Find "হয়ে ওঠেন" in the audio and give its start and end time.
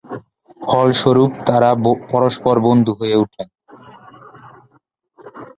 2.99-3.47